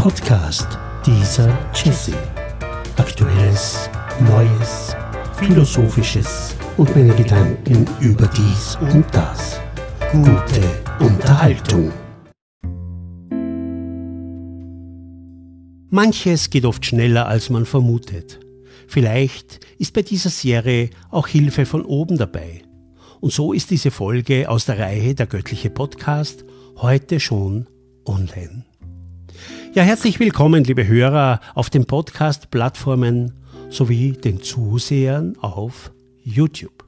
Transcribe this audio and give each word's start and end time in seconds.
Podcast 0.00 0.78
dieser 1.04 1.46
Jesse. 1.74 2.14
Aktuelles, 2.96 3.90
Neues, 4.20 4.96
Philosophisches 5.34 6.56
und 6.78 6.96
meine 6.96 7.14
Gedanken 7.14 7.86
über 8.00 8.26
dies 8.28 8.78
und 8.80 9.04
das. 9.12 9.60
Gute 10.10 10.62
Unterhaltung. 11.00 11.92
Manches 15.90 16.48
geht 16.48 16.64
oft 16.64 16.86
schneller, 16.86 17.26
als 17.26 17.50
man 17.50 17.66
vermutet. 17.66 18.40
Vielleicht 18.88 19.60
ist 19.76 19.92
bei 19.92 20.00
dieser 20.00 20.30
Serie 20.30 20.88
auch 21.10 21.26
Hilfe 21.26 21.66
von 21.66 21.84
oben 21.84 22.16
dabei. 22.16 22.62
Und 23.20 23.34
so 23.34 23.52
ist 23.52 23.70
diese 23.70 23.90
Folge 23.90 24.48
aus 24.48 24.64
der 24.64 24.78
Reihe 24.78 25.14
Der 25.14 25.26
göttliche 25.26 25.68
Podcast 25.68 26.46
heute 26.78 27.20
schon 27.20 27.66
online. 28.06 28.64
Ja, 29.72 29.84
herzlich 29.84 30.18
willkommen, 30.18 30.64
liebe 30.64 30.88
Hörer, 30.88 31.38
auf 31.54 31.70
den 31.70 31.84
Podcast-Plattformen 31.84 33.34
sowie 33.68 34.10
den 34.10 34.42
Zusehern 34.42 35.36
auf 35.38 35.92
YouTube. 36.24 36.84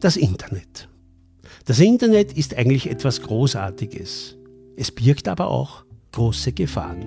Das 0.00 0.16
Internet. 0.16 0.88
Das 1.64 1.78
Internet 1.78 2.32
ist 2.32 2.56
eigentlich 2.56 2.90
etwas 2.90 3.22
Großartiges. 3.22 4.36
Es 4.76 4.90
birgt 4.90 5.28
aber 5.28 5.46
auch 5.46 5.84
große 6.10 6.50
Gefahren. 6.50 7.06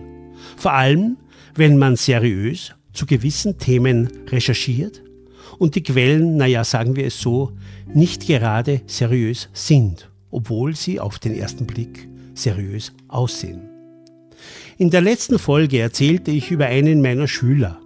Vor 0.55 0.71
allem, 0.71 1.17
wenn 1.53 1.77
man 1.77 1.97
seriös 1.97 2.73
zu 2.93 3.05
gewissen 3.05 3.57
Themen 3.57 4.07
recherchiert 4.29 5.03
und 5.59 5.75
die 5.75 5.83
Quellen, 5.83 6.37
naja, 6.37 6.63
sagen 6.63 6.95
wir 6.95 7.07
es 7.07 7.19
so, 7.19 7.51
nicht 7.93 8.27
gerade 8.27 8.79
seriös 8.87 9.49
sind, 9.51 10.09
obwohl 10.31 10.73
sie 10.73 11.01
auf 11.01 11.19
den 11.19 11.35
ersten 11.35 11.67
Blick 11.67 12.07
seriös 12.33 12.93
aussehen. 13.09 13.72
In 14.77 14.89
der 14.89 15.01
letzten 15.01 15.39
Folge 15.39 15.79
erzählte 15.79 16.31
ich 16.31 16.51
über 16.51 16.65
einen 16.65 17.01
meiner 17.01 17.27
Schüler, 17.27 17.79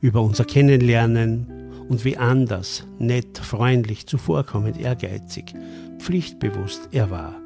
über 0.00 0.22
unser 0.22 0.44
Kennenlernen 0.44 1.86
und 1.88 2.04
wie 2.04 2.16
anders, 2.16 2.84
nett, 2.98 3.38
freundlich, 3.38 4.06
zuvorkommend, 4.06 4.78
ehrgeizig, 4.78 5.54
pflichtbewusst 5.98 6.88
er 6.92 7.10
war. 7.10 7.40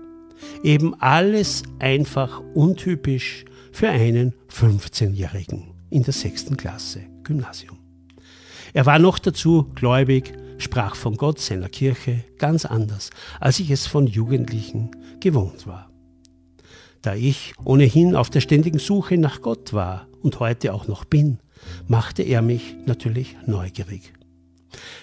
Eben 0.62 0.94
alles 1.00 1.62
einfach 1.78 2.42
untypisch 2.54 3.44
für 3.70 3.88
einen 3.88 4.34
15-Jährigen 4.50 5.72
in 5.90 6.02
der 6.02 6.12
sechsten 6.12 6.56
Klasse 6.56 7.02
Gymnasium. 7.22 7.78
Er 8.72 8.86
war 8.86 8.98
noch 8.98 9.18
dazu 9.18 9.70
gläubig, 9.74 10.32
sprach 10.58 10.94
von 10.94 11.16
Gott, 11.16 11.38
seiner 11.38 11.68
Kirche, 11.68 12.24
ganz 12.38 12.64
anders, 12.64 13.10
als 13.38 13.60
ich 13.60 13.70
es 13.70 13.86
von 13.86 14.06
Jugendlichen 14.06 14.90
gewohnt 15.20 15.66
war. 15.66 15.91
Da 17.02 17.16
ich 17.16 17.54
ohnehin 17.64 18.14
auf 18.14 18.30
der 18.30 18.40
ständigen 18.40 18.78
Suche 18.78 19.18
nach 19.18 19.42
Gott 19.42 19.72
war 19.72 20.06
und 20.22 20.38
heute 20.38 20.72
auch 20.72 20.86
noch 20.86 21.04
bin, 21.04 21.38
machte 21.88 22.22
er 22.22 22.42
mich 22.42 22.76
natürlich 22.86 23.36
neugierig. 23.44 24.12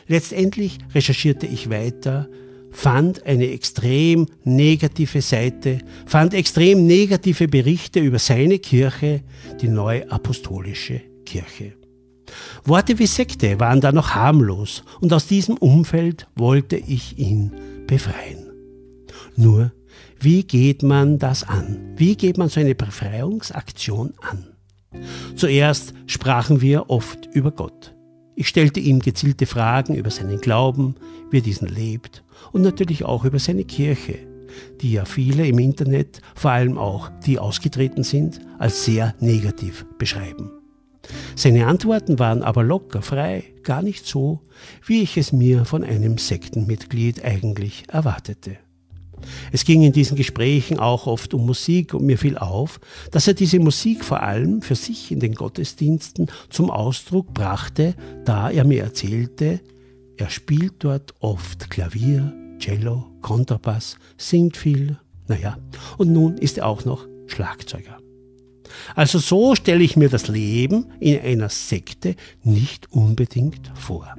Letztendlich 0.08 0.80
recherchierte 0.95 1.45
ich 1.45 1.69
weiter, 1.69 2.30
fand 2.72 3.25
eine 3.25 3.50
extrem 3.50 4.28
negative 4.44 5.22
Seite, 5.22 5.80
fand 6.06 6.33
extrem 6.33 6.88
negative 6.88 7.47
Berichte 7.47 8.00
über 8.00 8.19
seine 8.19 8.59
Kirche, 8.59 9.22
die 9.61 9.67
Neuapostolische 9.67 11.02
Kirche. 11.25 11.73
Worte 12.63 12.97
wie 13.00 13.08
Sekte 13.08 13.59
waren 13.59 13.81
da 13.81 13.91
noch 13.91 14.11
harmlos 14.11 14.84
und 15.02 15.11
aus 15.11 15.28
diesem 15.28 15.58
Umfeld 15.58 16.28
wollte 16.36 16.78
ich 16.78 17.17
ihn 17.17 17.52
befreien. 17.88 18.52
Nur, 19.36 19.72
wie 20.22 20.44
geht 20.44 20.84
man 20.84 21.17
das 21.17 21.48
an? 21.48 21.94
Wie 21.95 22.17
geht 22.17 22.38
man 22.38 22.50
so 22.50 22.59
eine 22.59 22.75
Befreiungsaktion 22.75 24.14
an? 24.22 24.48
Zuerst 25.36 25.94
sprachen 26.08 26.59
wir 26.62 26.89
oft 26.89 27.28
über 27.34 27.52
Gott. 27.52 27.95
Ich 28.35 28.47
stellte 28.47 28.79
ihm 28.79 29.00
gezielte 29.00 29.46
Fragen 29.46 29.96
über 29.96 30.09
seinen 30.09 30.41
Glauben, 30.41 30.96
wie 31.31 31.38
er 31.38 31.44
diesen 31.44 31.68
lebt 31.68 32.24
und 32.52 32.63
natürlich 32.63 33.06
auch 33.06 33.24
über 33.24 33.40
seine 33.40 33.63
Kirche, 33.63 34.18
die 34.81 34.94
ja 34.94 35.06
viele 35.06 35.47
im 35.47 35.59
Internet, 35.59 36.22
vor 36.35 36.52
allem 36.52 36.78
auch 36.78 37.09
die 37.25 37.40
ausgetreten 37.40 38.03
sind, 38.03 38.41
als 38.58 38.84
sehr 38.84 39.16
negativ 39.19 39.85
beschreiben. 39.97 40.52
Seine 41.35 41.68
Antworten 41.68 42.19
waren 42.19 42.44
aber 42.44 42.63
locker, 42.63 43.02
frei, 43.02 43.44
gar 43.63 43.81
nicht 43.81 44.06
so, 44.06 44.41
wie 44.85 45.02
ich 45.02 45.18
es 45.18 45.31
mir 45.31 45.66
von 45.66 45.84
einem 45.84 46.18
Sektenmitglied 46.18 47.24
eigentlich 47.24 47.85
erwartete. 47.88 48.58
Es 49.52 49.66
ging 49.66 49.84
in 49.84 49.94
diesen 49.94 50.18
Gesprächen 50.18 50.80
auch 50.80 51.07
oft 51.07 51.34
um 51.34 51.46
Musik 51.46 51.94
und 51.94 52.06
mir 52.06 52.18
fiel 52.18 52.38
auf, 52.38 52.80
dass 53.12 53.28
er 53.28 53.34
diese 53.34 53.59
Musik 53.59 54.03
vor 54.03 54.22
allem 54.22 54.62
für 54.62 54.75
sich 54.75 55.12
in 55.12 55.19
den 55.19 55.35
Gottesdiensten 55.35 56.28
zum 56.50 56.69
Ausdruck 56.69 57.34
brachte, 57.34 57.96
da 58.25 58.50
er 58.50 58.66
mir 58.66 58.84
erzählte, 58.84 59.59
er 60.18 60.29
spielt 60.29 60.75
dort 60.79 61.13
oft 61.19 61.69
Klavier, 61.69 62.34
Cello, 62.59 63.06
Kontrabass, 63.22 63.97
singt 64.18 64.58
viel, 64.58 64.97
naja, 65.28 65.58
und 65.97 66.12
nun 66.12 66.38
ist 66.38 66.58
er 66.58 66.68
auch 66.68 66.84
noch 66.84 67.08
Schlagzeuger. 67.28 67.97
Also 68.96 69.19
so 69.19 69.56
stelle 69.56 69.84
ich 69.84 69.96
mir 69.96 70.09
das 70.09 70.28
Leben 70.28 70.88
in 71.00 71.19
einer 71.19 71.50
Sekte 71.50 72.16
nicht 72.44 72.91
unbedingt 72.91 73.72
vor. 73.75 74.13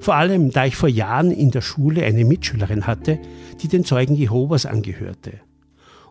Vor 0.00 0.14
allem, 0.14 0.50
da 0.50 0.66
ich 0.66 0.76
vor 0.76 0.88
Jahren 0.88 1.30
in 1.30 1.50
der 1.50 1.60
Schule 1.62 2.04
eine 2.04 2.24
Mitschülerin 2.24 2.86
hatte, 2.86 3.18
die 3.62 3.68
den 3.68 3.84
Zeugen 3.84 4.14
Jehovas 4.14 4.66
angehörte 4.66 5.40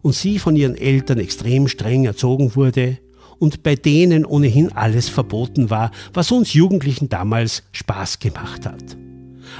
und 0.01 0.13
sie 0.13 0.37
von 0.37 0.55
ihren 0.55 0.75
Eltern 0.75 1.19
extrem 1.19 1.67
streng 1.67 2.05
erzogen 2.05 2.55
wurde 2.55 2.97
und 3.39 3.63
bei 3.63 3.75
denen 3.75 4.25
ohnehin 4.25 4.71
alles 4.71 5.09
verboten 5.09 5.69
war, 5.69 5.91
was 6.13 6.31
uns 6.31 6.53
Jugendlichen 6.53 7.09
damals 7.09 7.63
Spaß 7.71 8.19
gemacht 8.19 8.65
hat. 8.65 8.97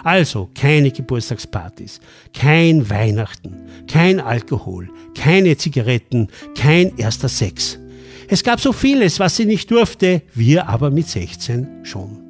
Also 0.03 0.49
keine 0.55 0.91
Geburtstagspartys, 0.91 1.99
kein 2.33 2.89
Weihnachten, 2.89 3.63
kein 3.87 4.19
Alkohol, 4.19 4.89
keine 5.15 5.57
Zigaretten, 5.57 6.29
kein 6.55 6.97
erster 6.97 7.29
Sex. 7.29 7.79
Es 8.27 8.43
gab 8.43 8.59
so 8.59 8.71
vieles, 8.71 9.19
was 9.19 9.35
sie 9.35 9.45
nicht 9.45 9.69
durfte, 9.69 10.21
wir 10.33 10.67
aber 10.67 10.89
mit 10.89 11.07
16 11.07 11.83
schon. 11.83 12.22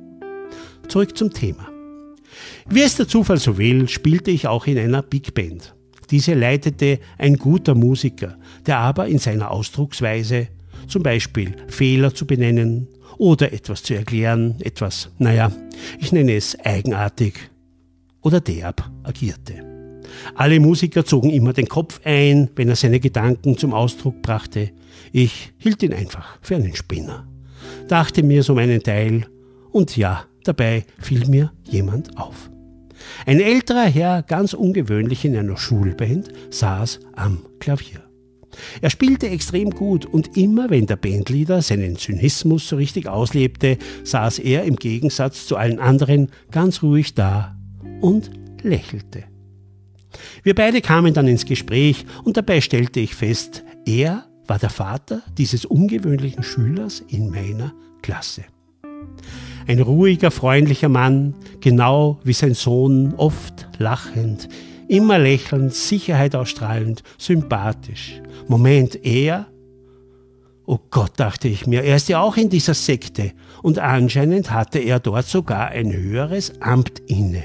Zurück 0.88 1.18
zum 1.18 1.32
Thema. 1.32 1.68
Wie 2.70 2.82
es 2.82 2.96
der 2.96 3.08
Zufall 3.08 3.38
so 3.38 3.58
will, 3.58 3.88
spielte 3.88 4.32
ich 4.32 4.48
auch 4.48 4.68
in 4.68 4.78
einer 4.78 5.02
Big 5.02 5.34
Band. 5.34 5.76
Diese 6.12 6.34
leitete 6.34 7.00
ein 7.18 7.38
guter 7.38 7.76
Musiker, 7.76 8.38
der 8.66 8.80
aber 8.80 9.08
in 9.08 9.20
seiner 9.20 9.52
Ausdrucksweise, 9.52 10.48
zum 10.88 11.04
Beispiel 11.04 11.56
Fehler 11.68 12.14
zu 12.14 12.28
benennen 12.28 12.88
oder 13.18 13.54
etwas 13.54 13.84
zu 13.84 13.96
erklären, 13.96 14.56
etwas, 14.62 15.10
naja, 15.18 15.52
ich 16.00 16.12
nenne 16.12 16.36
es 16.36 16.60
eigenartig 16.60 17.36
oder 18.22 18.42
derb 18.42 18.90
agierte. 19.04 19.74
Alle 20.36 20.60
Musiker 20.60 21.06
zogen 21.06 21.30
immer 21.30 21.54
den 21.54 21.68
Kopf 21.68 22.02
ein, 22.04 22.50
wenn 22.56 22.70
er 22.70 22.76
seine 22.76 23.00
Gedanken 23.00 23.58
zum 23.58 23.74
Ausdruck 23.74 24.22
brachte. 24.22 24.72
Ich 25.12 25.54
hielt 25.58 25.84
ihn 25.84 25.94
einfach 25.94 26.38
für 26.42 26.56
einen 26.56 26.76
Spinner, 26.76 27.28
dachte 27.88 28.24
mir 28.24 28.44
so 28.44 28.56
meinen 28.56 28.84
Teil 28.84 29.28
und 29.72 29.96
ja, 29.98 30.26
dabei 30.48 30.86
fiel 31.00 31.28
mir 31.28 31.52
jemand 31.64 32.18
auf. 32.18 32.50
Ein 33.26 33.40
älterer 33.40 33.86
Herr, 33.86 34.24
ganz 34.24 34.54
ungewöhnlich 34.54 35.26
in 35.26 35.36
einer 35.36 35.58
Schulband, 35.58 36.30
saß 36.50 37.00
am 37.16 37.40
Klavier. 37.60 38.02
Er 38.82 38.90
spielte 38.90 39.30
extrem 39.30 39.72
gut 39.72 40.06
und 40.06 40.38
immer 40.38 40.70
wenn 40.70 40.86
der 40.86 40.96
Bandleader 40.96 41.62
seinen 41.62 41.96
Zynismus 41.96 42.68
so 42.68 42.76
richtig 42.76 43.08
auslebte, 43.08 43.78
saß 44.04 44.40
er 44.40 44.64
im 44.64 44.76
Gegensatz 44.76 45.48
zu 45.48 45.58
allen 45.58 45.80
anderen 45.80 46.30
ganz 46.52 46.84
ruhig 46.84 47.16
da 47.16 47.58
und 48.02 48.30
lächelte. 48.62 49.24
Wir 50.44 50.54
beide 50.54 50.82
kamen 50.82 51.14
dann 51.14 51.28
ins 51.28 51.46
Gespräch 51.46 52.06
und 52.24 52.38
dabei 52.38 52.62
stellte 52.62 53.00
ich 53.00 53.16
fest, 53.16 53.64
er 53.86 54.26
war 54.46 54.60
der 54.60 54.70
Vater 54.70 55.24
dieses 55.38 55.66
ungewöhnlichen 55.66 56.44
Schülers 56.44 57.04
in 57.08 57.30
meiner 57.30 57.74
Klasse. 58.02 58.44
Ein 59.68 59.80
ruhiger, 59.80 60.32
freundlicher 60.32 60.90
Mann, 60.90 61.36
genau 61.62 62.20
wie 62.24 62.34
sein 62.34 62.54
Sohn, 62.54 63.14
oft 63.16 63.68
lachend, 63.78 64.50
immer 64.88 65.18
lächelnd, 65.18 65.74
Sicherheit 65.74 66.36
ausstrahlend, 66.36 67.04
sympathisch. 67.18 68.22
Moment, 68.48 69.06
er? 69.06 69.48
Oh 70.66 70.80
Gott, 70.90 71.14
dachte 71.18 71.48
ich 71.48 71.68
mir, 71.68 71.84
er 71.84 71.96
ist 71.96 72.10
ja 72.10 72.22
auch 72.22 72.38
in 72.38 72.50
dieser 72.50 72.74
Sekte 72.74 73.32
und 73.62 73.80
anscheinend 73.80 74.52
hatte 74.52 74.80
er 74.80 75.00
dort 75.00 75.28
sogar 75.28 75.70
ein 75.70 75.92
höheres 75.92 76.62
Amt 76.62 77.00
inne. 77.08 77.44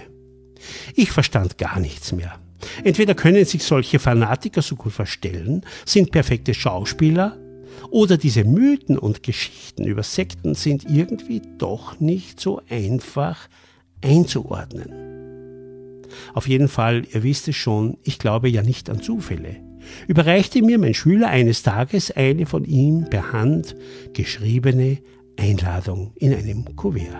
Ich 0.94 1.12
verstand 1.12 1.58
gar 1.58 1.78
nichts 1.80 2.12
mehr. 2.12 2.38
Entweder 2.82 3.14
können 3.14 3.44
sich 3.44 3.62
solche 3.62 3.98
Fanatiker 3.98 4.62
so 4.62 4.76
gut 4.76 4.92
verstellen, 4.92 5.64
sind 5.84 6.10
perfekte 6.10 6.54
Schauspieler, 6.54 7.36
oder 7.90 8.16
diese 8.16 8.44
Mythen 8.44 8.98
und 8.98 9.22
Geschichten 9.22 9.84
über 9.84 10.02
Sekten 10.02 10.54
sind 10.54 10.88
irgendwie 10.88 11.42
doch 11.58 12.00
nicht 12.00 12.40
so 12.40 12.60
einfach 12.68 13.48
einzuordnen. 14.02 14.92
Auf 16.34 16.48
jeden 16.48 16.68
Fall, 16.68 17.04
ihr 17.12 17.22
wisst 17.22 17.48
es 17.48 17.56
schon, 17.56 17.98
ich 18.02 18.18
glaube 18.18 18.48
ja 18.48 18.62
nicht 18.62 18.90
an 18.90 19.02
Zufälle. 19.02 19.56
überreichte 20.06 20.62
mir 20.62 20.78
mein 20.78 20.94
Schüler 20.94 21.28
eines 21.28 21.62
Tages 21.62 22.10
eine 22.10 22.46
von 22.46 22.64
ihm 22.64 23.06
per 23.08 23.32
Hand 23.32 23.74
geschriebene 24.12 24.98
Einladung 25.38 26.12
in 26.16 26.34
einem 26.34 26.76
Kuvert. 26.76 27.14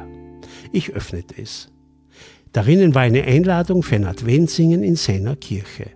Ich 0.73 0.91
öffnete 0.91 1.41
es. 1.41 1.71
Darinnen 2.53 2.95
war 2.95 3.03
eine 3.03 3.25
Einladung 3.25 3.83
für 3.83 3.97
ein 3.97 4.07
Adventsingen 4.07 4.83
in 4.83 4.97
seiner 4.97 5.37
Kirche. 5.37 5.91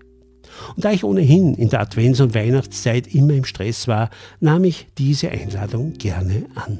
Und 0.76 0.84
da 0.84 0.92
ich 0.92 1.04
ohnehin 1.04 1.54
in 1.54 1.68
der 1.68 1.80
Advents- 1.80 2.20
und 2.20 2.34
Weihnachtszeit 2.34 3.14
immer 3.14 3.34
im 3.34 3.44
Stress 3.44 3.88
war, 3.88 4.10
nahm 4.40 4.64
ich 4.64 4.86
diese 4.98 5.30
Einladung 5.30 5.94
gerne 5.94 6.46
an. 6.54 6.78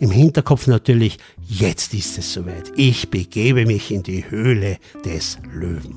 Im 0.00 0.10
Hinterkopf 0.10 0.66
natürlich, 0.66 1.18
jetzt 1.48 1.94
ist 1.94 2.18
es 2.18 2.32
soweit. 2.32 2.72
Ich 2.76 3.10
begebe 3.10 3.66
mich 3.66 3.90
in 3.90 4.02
die 4.02 4.28
Höhle 4.28 4.78
des 5.04 5.38
Löwen. 5.52 5.96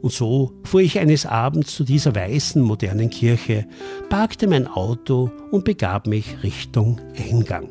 Und 0.00 0.12
so 0.12 0.52
fuhr 0.64 0.80
ich 0.80 0.98
eines 0.98 1.26
Abends 1.26 1.74
zu 1.74 1.84
dieser 1.84 2.14
weißen 2.14 2.62
modernen 2.62 3.10
Kirche, 3.10 3.66
parkte 4.08 4.46
mein 4.46 4.66
Auto 4.66 5.30
und 5.50 5.64
begab 5.64 6.06
mich 6.06 6.42
Richtung 6.42 7.00
Eingang. 7.16 7.68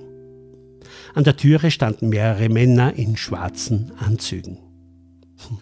An 1.14 1.24
der 1.24 1.38
Türe 1.38 1.72
standen 1.72 2.10
mehrere 2.10 2.50
Männer 2.50 2.94
in 2.94 3.16
schwarzen 3.18 3.92
Anzügen. 3.98 4.58
Hm. 5.48 5.58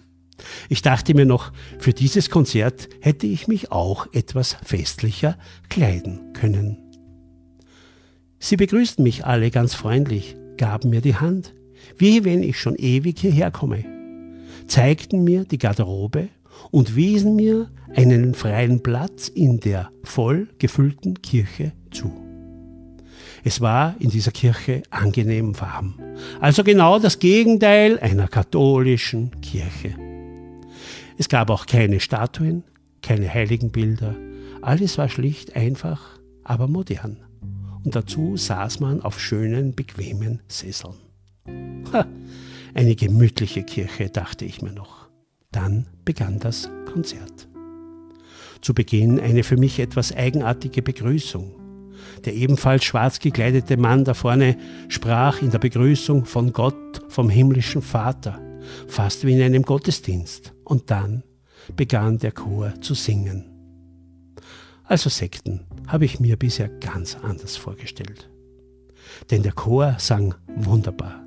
Ich 0.69 0.81
dachte 0.81 1.13
mir 1.13 1.25
noch, 1.25 1.51
für 1.79 1.93
dieses 1.93 2.29
Konzert 2.29 2.89
hätte 3.01 3.27
ich 3.27 3.47
mich 3.47 3.71
auch 3.71 4.07
etwas 4.13 4.57
festlicher 4.63 5.37
kleiden 5.69 6.33
können. 6.33 6.77
Sie 8.39 8.57
begrüßten 8.57 9.03
mich 9.03 9.25
alle 9.25 9.51
ganz 9.51 9.73
freundlich, 9.73 10.35
gaben 10.57 10.89
mir 10.89 11.01
die 11.01 11.15
Hand, 11.15 11.53
wie 11.97 12.25
wenn 12.25 12.43
ich 12.43 12.59
schon 12.59 12.75
ewig 12.75 13.19
hierher 13.19 13.51
komme, 13.51 13.85
zeigten 14.67 15.23
mir 15.23 15.45
die 15.45 15.57
Garderobe 15.57 16.29
und 16.71 16.95
wiesen 16.95 17.35
mir 17.35 17.69
einen 17.95 18.33
freien 18.33 18.81
Platz 18.81 19.27
in 19.27 19.59
der 19.59 19.89
voll 20.03 20.47
gefüllten 20.59 21.21
Kirche 21.21 21.71
zu. 21.91 22.11
Es 23.43 23.61
war 23.61 23.95
in 23.99 24.09
dieser 24.09 24.31
Kirche 24.31 24.83
angenehm 24.89 25.59
warm, 25.59 25.99
also 26.41 26.63
genau 26.63 26.99
das 26.99 27.19
Gegenteil 27.19 27.99
einer 27.99 28.27
katholischen 28.27 29.39
Kirche. 29.41 30.04
Es 31.17 31.29
gab 31.29 31.49
auch 31.49 31.65
keine 31.65 31.99
Statuen, 31.99 32.63
keine 33.01 33.33
Heiligenbilder, 33.33 34.15
alles 34.61 34.97
war 34.97 35.09
schlicht 35.09 35.55
einfach, 35.55 36.19
aber 36.43 36.67
modern. 36.67 37.17
Und 37.83 37.95
dazu 37.95 38.35
saß 38.35 38.79
man 38.79 39.01
auf 39.01 39.19
schönen, 39.19 39.75
bequemen 39.75 40.41
Sesseln. 40.47 40.95
Ha, 41.93 42.07
eine 42.73 42.95
gemütliche 42.95 43.63
Kirche, 43.63 44.09
dachte 44.09 44.43
ich 44.43 44.63
mir 44.63 44.73
noch. 44.73 45.07
Dann 45.51 45.85
begann 46.03 46.39
das 46.39 46.69
Konzert. 46.91 47.47
Zu 48.61 48.73
Beginn 48.73 49.19
eine 49.19 49.43
für 49.43 49.57
mich 49.57 49.79
etwas 49.79 50.15
eigenartige 50.15 50.81
Begrüßung. 50.81 51.53
Der 52.25 52.33
ebenfalls 52.33 52.83
schwarz 52.83 53.19
gekleidete 53.19 53.77
Mann 53.77 54.03
da 54.03 54.15
vorne 54.15 54.57
sprach 54.89 55.43
in 55.43 55.51
der 55.51 55.59
Begrüßung 55.59 56.25
von 56.25 56.51
Gott, 56.51 57.03
vom 57.09 57.29
himmlischen 57.29 57.83
Vater, 57.83 58.41
fast 58.87 59.25
wie 59.25 59.33
in 59.33 59.43
einem 59.43 59.61
Gottesdienst. 59.61 60.54
Und 60.65 60.91
dann 60.91 61.23
begann 61.75 62.17
der 62.17 62.31
Chor 62.31 62.73
zu 62.81 62.93
singen. 62.93 63.45
Also 64.83 65.09
Sekten 65.09 65.61
habe 65.87 66.05
ich 66.05 66.19
mir 66.19 66.37
bisher 66.37 66.69
ganz 66.69 67.17
anders 67.21 67.55
vorgestellt. 67.55 68.29
Denn 69.31 69.41
der 69.43 69.53
Chor 69.53 69.95
sang 69.99 70.35
wunderbar. 70.55 71.23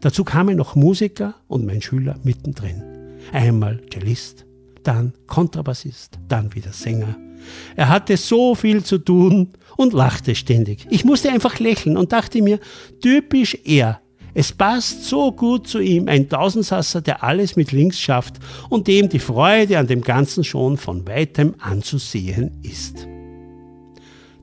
Dazu 0.00 0.24
kamen 0.24 0.56
noch 0.56 0.74
Musiker 0.74 1.34
und 1.48 1.64
mein 1.64 1.82
Schüler 1.82 2.18
mittendrin. 2.22 2.82
Einmal 3.32 3.80
Cellist, 3.92 4.44
dann 4.82 5.12
Kontrabassist, 5.26 6.18
dann 6.28 6.54
wieder 6.54 6.72
Sänger. 6.72 7.16
Er 7.74 7.88
hatte 7.88 8.16
so 8.16 8.54
viel 8.54 8.84
zu 8.84 8.98
tun 8.98 9.54
und 9.76 9.92
lachte 9.92 10.34
ständig. 10.34 10.86
Ich 10.90 11.04
musste 11.04 11.30
einfach 11.30 11.58
lächeln 11.58 11.96
und 11.96 12.12
dachte 12.12 12.42
mir, 12.42 12.60
typisch 13.00 13.56
er. 13.64 14.00
Es 14.34 14.52
passt 14.52 15.04
so 15.04 15.32
gut 15.32 15.66
zu 15.66 15.80
ihm, 15.80 16.08
ein 16.08 16.28
Tausendsasser, 16.28 17.00
der 17.00 17.22
alles 17.22 17.56
mit 17.56 17.72
links 17.72 18.00
schafft 18.00 18.36
und 18.68 18.86
dem 18.86 19.08
die 19.08 19.18
Freude 19.18 19.78
an 19.78 19.86
dem 19.86 20.02
Ganzen 20.02 20.44
schon 20.44 20.76
von 20.76 21.06
weitem 21.06 21.54
anzusehen 21.58 22.58
ist. 22.62 23.06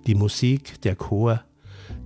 Die 0.06 0.16
Musik, 0.16 0.82
der 0.82 0.96
Chor, 0.96 1.44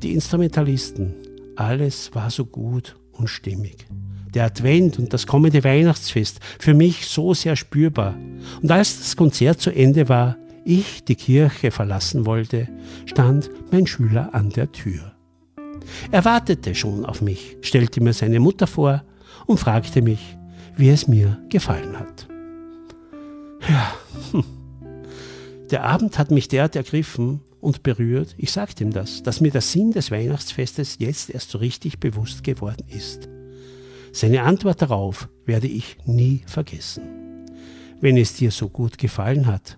die 0.02 0.14
Instrumentalisten, 0.14 1.16
alles 1.56 2.14
war 2.14 2.30
so 2.30 2.46
gut 2.46 2.96
und 3.12 3.28
stimmig 3.28 3.86
der 4.34 4.46
Advent 4.46 4.98
und 5.00 5.14
das 5.14 5.28
kommende 5.28 5.64
Weihnachtsfest 5.64 6.40
für 6.60 6.74
mich 6.74 7.06
so 7.08 7.34
sehr 7.34 7.56
spürbar. 7.56 8.16
Und 8.62 8.72
als 8.72 9.00
das 9.00 9.16
Konzert 9.16 9.62
zu 9.62 9.72
Ende 9.72 10.10
war, 10.10 10.38
ich 10.64 11.04
die 11.04 11.16
Kirche 11.16 11.72
verlassen 11.72 12.26
wollte, 12.26 12.68
stand 13.06 13.50
mein 13.72 13.88
Schüler 13.88 14.34
an 14.34 14.50
der 14.50 14.72
Tür. 14.72 15.14
Er 16.12 16.26
wartete 16.26 16.76
schon 16.76 17.06
auf 17.06 17.22
mich, 17.22 17.58
stellte 17.62 18.02
mir 18.02 18.14
seine 18.14 18.40
Mutter 18.40 18.68
vor 18.68 19.04
und 19.46 19.60
fragte 19.60 20.02
mich, 20.02 20.38
wie 20.76 20.90
es 20.90 21.08
mir 21.08 21.40
gefallen 21.50 21.98
hat. 22.00 22.28
Ja, 23.70 23.94
hm. 24.32 24.44
der 25.70 25.84
Abend 25.84 26.18
hat 26.18 26.32
mich 26.32 26.48
derart 26.48 26.76
ergriffen 26.76 27.42
und 27.60 27.84
berührt, 27.84 28.36
ich 28.38 28.52
sagte 28.52 28.84
ihm 28.84 28.92
das, 28.92 29.24
dass 29.24 29.42
mir 29.42 29.52
der 29.52 29.62
Sinn 29.62 29.92
des 29.92 30.12
Weihnachtsfestes 30.12 30.98
jetzt 31.00 31.30
erst 31.30 31.52
so 31.52 31.60
richtig 31.60 32.00
bewusst 32.00 32.44
geworden 32.44 32.86
ist. 32.90 33.30
Seine 34.12 34.44
Antwort 34.44 34.82
darauf 34.82 35.30
werde 35.46 35.68
ich 35.68 35.98
nie 36.06 36.42
vergessen. 36.46 37.04
Wenn 38.02 38.18
es 38.18 38.34
dir 38.34 38.52
so 38.52 38.68
gut 38.68 38.98
gefallen 38.98 39.46
hat, 39.46 39.78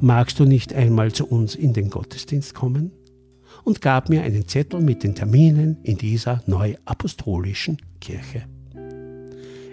magst 0.00 0.40
du 0.40 0.44
nicht 0.44 0.72
einmal 0.72 1.12
zu 1.12 1.26
uns 1.26 1.54
in 1.54 1.74
den 1.74 1.90
Gottesdienst 1.90 2.54
kommen? 2.54 2.90
Und 3.64 3.80
gab 3.80 4.08
mir 4.08 4.22
einen 4.22 4.46
Zettel 4.48 4.80
mit 4.80 5.02
den 5.02 5.14
Terminen 5.14 5.78
in 5.82 5.98
dieser 5.98 6.42
neuapostolischen 6.46 7.78
Kirche. 8.00 8.44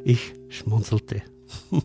Ich 0.04 0.34
schmunzelte. 0.50 1.22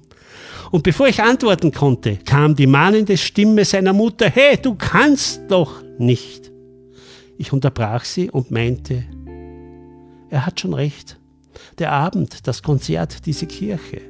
Und 0.70 0.82
bevor 0.82 1.08
ich 1.08 1.23
antworten 1.23 1.73
konnte, 1.73 2.17
kam 2.17 2.55
die 2.55 2.67
mahnende 2.67 3.17
Stimme 3.17 3.64
seiner 3.64 3.93
Mutter, 3.93 4.31
Hey, 4.31 4.56
du 4.56 4.75
kannst 4.75 5.43
doch 5.49 5.82
nicht. 5.99 6.50
Ich 7.38 7.52
unterbrach 7.52 8.05
sie 8.05 8.31
und 8.31 8.50
meinte, 8.50 9.05
er 10.29 10.46
hat 10.46 10.61
schon 10.61 10.75
recht. 10.75 11.19
Der 11.79 11.93
Abend, 11.93 12.46
das 12.46 12.62
Konzert, 12.62 13.26
diese 13.26 13.46
Kirche, 13.46 14.03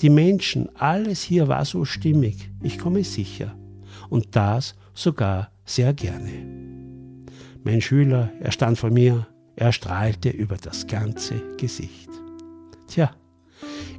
die 0.00 0.10
Menschen, 0.10 0.74
alles 0.74 1.22
hier 1.22 1.48
war 1.48 1.64
so 1.64 1.84
stimmig, 1.84 2.50
ich 2.62 2.78
komme 2.78 3.04
sicher. 3.04 3.54
Und 4.08 4.34
das 4.34 4.74
sogar 4.94 5.50
sehr 5.64 5.92
gerne. 5.92 6.73
Mein 7.64 7.80
Schüler, 7.80 8.30
er 8.40 8.52
stand 8.52 8.78
vor 8.78 8.90
mir, 8.90 9.26
er 9.56 9.72
strahlte 9.72 10.28
über 10.28 10.56
das 10.56 10.86
ganze 10.86 11.40
Gesicht. 11.56 12.10
Tja, 12.88 13.10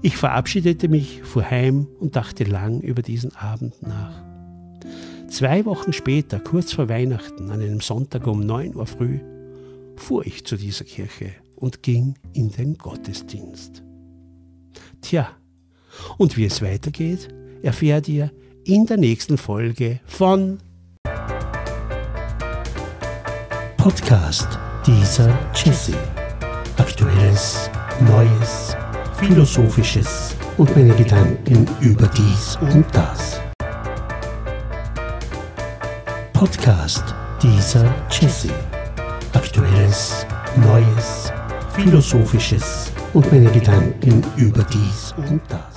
ich 0.04 0.18
verabschiedete 0.18 0.88
mich, 0.88 1.24
fuhr 1.24 1.50
heim 1.50 1.88
und 2.00 2.16
dachte 2.16 2.44
lang 2.44 2.82
über 2.82 3.02
diesen 3.02 3.36
Abend 3.36 3.82
nach. 3.82 4.24
Zwei 5.30 5.66
Wochen 5.66 5.94
später, 5.94 6.40
kurz 6.40 6.74
vor 6.74 6.90
Weihnachten, 6.90 7.50
an 7.50 7.60
einem 7.60 7.82
Sonntag 7.82 8.28
um 8.28 8.42
9 8.42 8.76
Uhr 8.76 8.86
früh, 8.86 9.20
fuhr 9.96 10.24
ich 10.28 10.46
zu 10.46 10.58
dieser 10.58 10.86
Kirche 10.86 11.32
und 11.56 11.82
ging 11.82 12.14
in 12.34 12.52
den 12.52 12.78
Gottesdienst. 12.78 13.82
Tja, 15.02 15.30
und 16.20 16.38
wie 16.38 16.46
es 16.46 16.62
weitergeht, 16.62 17.30
erfährt 17.64 18.08
ihr 18.10 18.32
in 18.64 18.86
der 18.86 18.98
nächsten 18.98 19.40
Folge 19.40 20.02
von 20.06 20.60
Podcast 23.86 24.58
dieser 24.84 25.30
Jesse. 25.54 25.94
Aktuelles, 26.76 27.70
Neues, 28.00 28.76
Philosophisches 29.16 30.36
und 30.58 30.76
meine 30.76 30.96
Gedanken 30.96 31.68
über 31.82 32.08
dies 32.08 32.58
und 32.62 32.84
das. 32.92 33.40
Podcast 36.34 37.14
dieser 37.44 37.86
Jesse. 38.10 38.50
Aktuelles, 39.34 40.26
Neues, 40.56 41.32
Philosophisches 41.76 42.92
und 43.14 43.32
meine 43.32 43.52
Gedanken 43.52 44.24
über 44.36 44.64
dies 44.64 45.14
und 45.30 45.42
das. 45.48 45.75